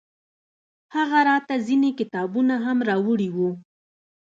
هغه 0.95 1.19
راته 1.29 1.53
ځينې 1.67 1.89
کتابونه 1.99 2.55
هم 2.65 2.77
راوړي 2.89 3.29
وو. 3.35 3.49